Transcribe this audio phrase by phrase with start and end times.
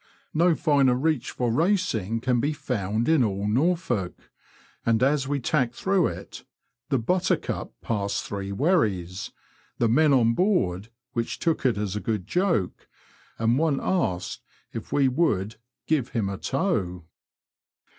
[0.33, 4.31] No finer reach for racing can be found in all Norfolk,
[4.83, 6.43] and as we tacked through it,
[6.89, 9.29] the Buttercup passed three wherries,
[9.77, 12.87] the men on board which took it as a good joke,
[13.37, 14.41] and one asked
[14.73, 17.05] if we would" give him a tow."